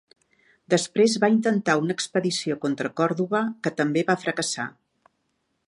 Després 0.73 1.17
va 1.23 1.29
intentar 1.33 1.75
una 1.81 1.95
expedició 1.97 2.57
contra 2.65 2.91
Còrdova 3.01 3.43
que 3.67 3.73
també 3.83 4.05
va 4.09 4.17
fracassar. 4.23 4.67